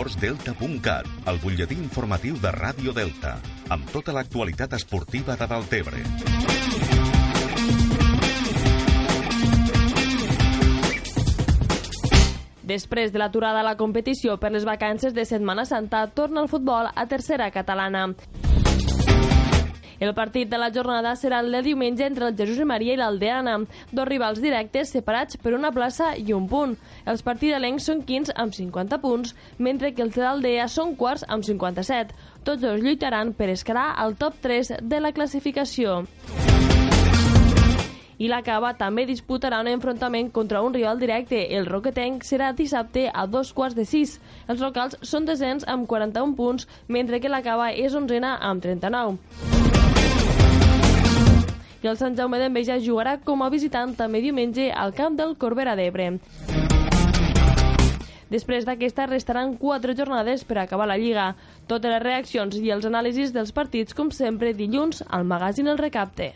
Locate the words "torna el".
16.14-16.48